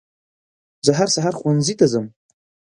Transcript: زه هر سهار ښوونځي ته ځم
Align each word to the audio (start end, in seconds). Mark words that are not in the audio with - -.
زه 0.85 0.91
هر 0.99 1.07
سهار 1.15 1.33
ښوونځي 1.39 1.73
ته 1.79 1.85
ځم 1.91 2.05